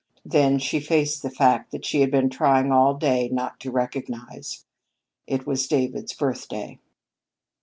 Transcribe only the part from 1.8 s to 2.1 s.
she had